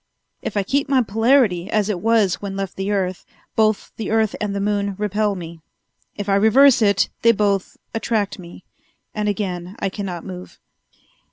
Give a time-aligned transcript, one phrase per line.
[0.41, 3.23] If I keep my polarity as it was when left the earth,
[3.55, 5.59] both the earth and the moon repel me.
[6.15, 8.63] If I reverse it, they both attract me,
[9.13, 10.57] and again I cannot move.